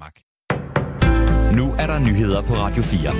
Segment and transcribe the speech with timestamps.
[0.00, 0.20] Danmark.
[1.56, 3.10] Nu er der nyheder på Radio 4.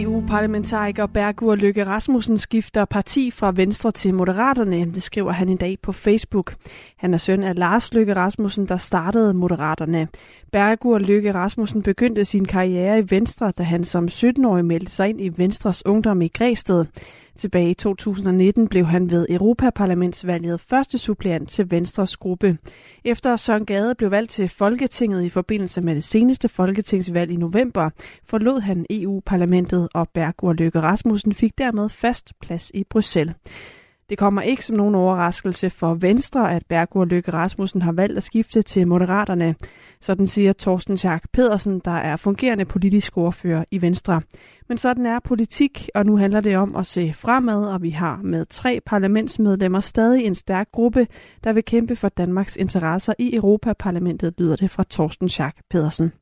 [0.00, 5.78] EU-parlamentariker Bergur Løkke Rasmussen skifter parti fra Venstre til Moderaterne, det skriver han i dag
[5.82, 6.54] på Facebook.
[6.96, 10.08] Han er søn af Lars Løkke Rasmussen, der startede Moderaterne.
[10.52, 15.20] Bergur Løkke Rasmussen begyndte sin karriere i Venstre, da han som 17-årig meldte sig ind
[15.20, 16.84] i Venstres Ungdom i Græsted.
[17.38, 22.58] Tilbage i 2019 blev han ved Europaparlamentsvalget første suppleant til Venstres gruppe.
[23.04, 27.90] Efter Søren Gade blev valgt til Folketinget i forbindelse med det seneste folketingsvalg i november,
[28.24, 33.34] forlod han EU-parlamentet, og Bergur Løkke Rasmussen fik dermed fast plads i Bruxelles.
[34.10, 38.22] Det kommer ikke som nogen overraskelse for Venstre, at Bergur Løkke Rasmussen har valgt at
[38.22, 39.54] skifte til Moderaterne.
[40.00, 44.20] Sådan siger Torsten Schack Pedersen, der er fungerende politisk ordfører i Venstre.
[44.68, 48.20] Men sådan er politik, og nu handler det om at se fremad, og vi har
[48.22, 51.06] med tre parlamentsmedlemmer stadig en stærk gruppe,
[51.44, 56.12] der vil kæmpe for Danmarks interesser i Europaparlamentet, lyder det fra Torsten Schack Pedersen.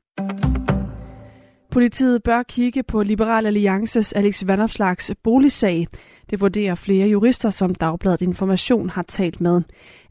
[1.77, 5.87] Politiet bør kigge på Liberal Alliances Alex Vandopslags boligsag.
[6.31, 9.63] Det vurderer flere jurister, som Dagbladet Information har talt med.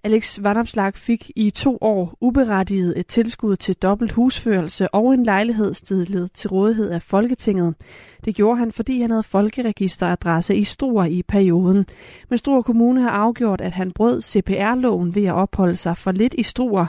[0.03, 5.73] Alex Vandopslag fik i to år uberettiget et tilskud til dobbelt husførelse og en lejlighed
[5.73, 7.75] stillet til rådighed af Folketinget.
[8.25, 11.85] Det gjorde han, fordi han havde folkeregisteradresse i Struer i perioden.
[12.29, 16.33] Men Struer Kommune har afgjort, at han brød CPR-loven ved at opholde sig for lidt
[16.37, 16.87] i Struer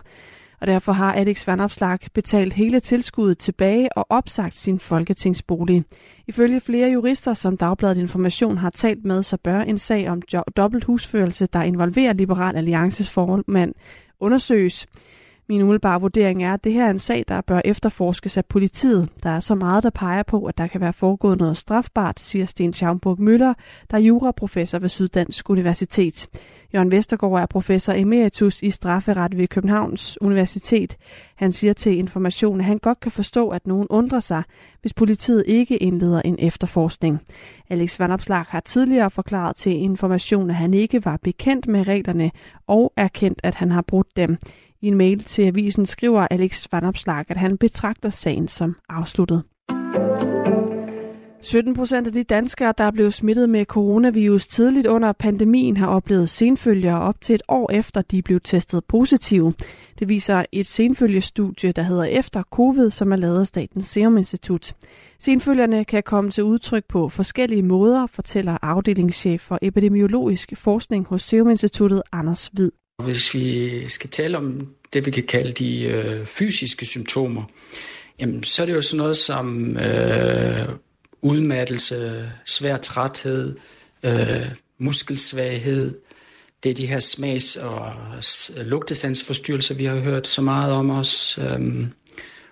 [0.60, 5.84] og derfor har Alex Van Opslag betalt hele tilskuddet tilbage og opsagt sin folketingsbolig.
[6.26, 10.22] Ifølge flere jurister, som Dagbladet Information har talt med, så bør en sag om
[10.56, 13.74] dobbelt husførelse, der involverer Liberal Alliances formand,
[14.20, 14.86] undersøges.
[15.48, 19.08] Min umiddelbare vurdering er, at det her er en sag, der bør efterforskes af politiet.
[19.22, 22.46] Der er så meget, der peger på, at der kan være foregået noget strafbart, siger
[22.46, 23.54] Sten Schaumburg Møller,
[23.90, 26.28] der er juraprofessor ved Syddansk Universitet.
[26.74, 30.96] Jørgen Vestergaard er professor emeritus i strafferet ved Københavns Universitet.
[31.36, 34.42] Han siger til Information, at han godt kan forstå, at nogen undrer sig,
[34.80, 37.20] hvis politiet ikke indleder en efterforskning.
[37.70, 42.30] Alex Van Opslag har tidligere forklaret til Information, at han ikke var bekendt med reglerne
[42.66, 44.38] og erkendt, at han har brudt dem.
[44.80, 49.42] I en mail til avisen skriver Alex Vanopslag, at han betragter sagen som afsluttet.
[51.46, 55.86] 17 procent af de danskere, der er blevet smittet med coronavirus tidligt under pandemien, har
[55.86, 59.54] oplevet senfølger op til et år efter, de blev testet positive.
[59.98, 64.74] Det viser et senfølgestudie, der hedder Efter Covid, som er lavet af Statens Serum Institut.
[65.20, 71.50] Senfølgerne kan komme til udtryk på forskellige måder, fortæller afdelingschef for epidemiologisk forskning hos Serum
[71.50, 72.70] Instituttet, Anders Hvid.
[73.02, 77.42] Hvis vi skal tale om det, vi kan kalde de øh, fysiske symptomer,
[78.20, 80.68] jamen, så er det jo sådan noget som øh,
[81.22, 83.56] udmattelse, svær træthed,
[84.02, 84.46] øh,
[84.78, 85.98] muskelsvaghed.
[86.62, 87.92] Det er de her smags- og
[88.56, 91.38] lugtesansforstyrrelser, vi har hørt så meget om os.
[91.38, 91.84] Øh,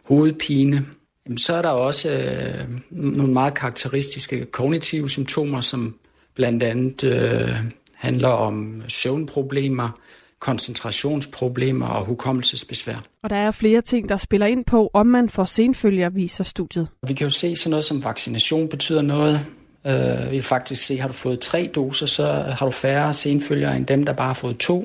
[0.04, 0.86] hovedpine.
[1.26, 5.98] Jamen, så er der også øh, nogle meget karakteristiske kognitive symptomer, som
[6.34, 7.56] blandt andet øh,
[7.94, 10.00] handler om søvnproblemer,
[10.44, 13.04] koncentrationsproblemer og hukommelsesbesvær.
[13.22, 16.88] Og der er flere ting, der spiller ind på, om man får senfølger, viser studiet.
[17.08, 19.46] Vi kan jo se sådan noget som vaccination betyder noget.
[19.84, 23.72] Uh, vi kan faktisk se, har du fået tre doser, så har du færre senfølger
[23.72, 24.84] end dem, der bare har fået to.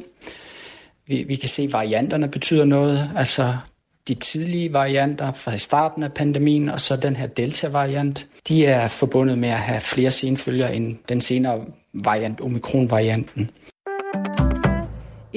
[1.08, 3.10] Vi, vi kan se, varianterne betyder noget.
[3.16, 3.58] Altså
[4.08, 9.38] de tidlige varianter fra starten af pandemien, og så den her delta-variant, de er forbundet
[9.38, 13.52] med at have flere senfølger end den senere variant, omikron-varianten.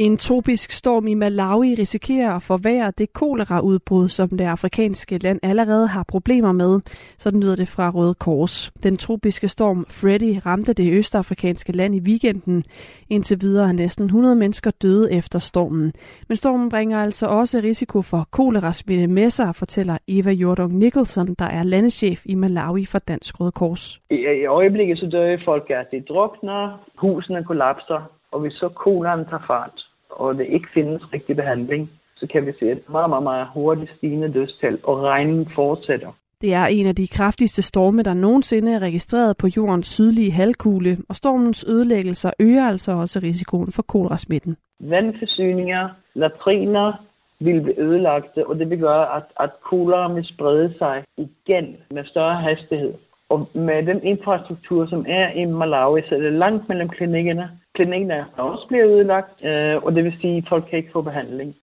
[0.03, 5.87] En tropisk storm i Malawi risikerer at forværre det koleraudbrud, som det afrikanske land allerede
[5.87, 6.81] har problemer med.
[7.19, 8.73] Sådan lyder det fra Røde Kors.
[8.83, 12.65] Den tropiske storm Freddy ramte det østafrikanske land i weekenden.
[13.11, 15.93] Indtil videre er næsten 100 mennesker døde efter stormen.
[16.29, 21.47] Men stormen bringer altså også risiko for kolerasmitte med sig, fortæller Eva Jordong Nicholson, der
[21.59, 24.01] er landeschef i Malawi for Dansk Røde Kors.
[24.11, 28.69] I, i øjeblikket så dør folk af, at de drukner, husene kollapser, og hvis så
[28.69, 33.11] koleren tager fart, og det ikke findes rigtig behandling, så kan vi se et meget,
[33.11, 36.13] meget, meget hurtigt stigende dødstal, og regnen fortsætter.
[36.41, 40.99] Det er en af de kraftigste storme, der nogensinde er registreret på jordens sydlige halvkugle,
[41.09, 44.57] og stormens ødelæggelser øger altså også risikoen for kolerasmitten.
[44.81, 46.93] Vandforsyninger, latriner
[47.41, 52.05] vil blive ødelagt, og det vil gøre, at, at kolera vil sprede sig igen med
[52.05, 52.95] større hastighed.
[53.29, 58.11] Og med den infrastruktur, som er i Malawi, så er det langt mellem klinikkerne, klinikken
[58.11, 61.55] er også bliver ødelagt, øh, og det vil sige, at folk kan ikke få behandling.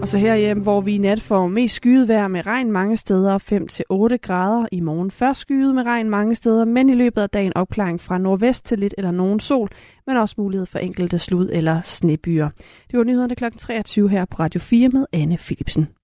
[0.00, 3.38] Og så herhjemme, hvor vi i nat får mest skyet vejr med regn mange steder,
[4.12, 4.66] 5-8 grader.
[4.72, 8.18] I morgen først skyet med regn mange steder, men i løbet af dagen opklaring fra
[8.18, 9.68] nordvest til lidt eller nogen sol,
[10.06, 12.48] men også mulighed for enkelte slud eller snebyer.
[12.90, 13.44] Det var nyhederne kl.
[13.58, 15.97] 23 her på Radio 4 med Anne Philipsen.